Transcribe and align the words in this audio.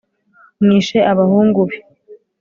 mwishe 0.63 0.99
abahungu 1.11 1.59
be 1.69 1.77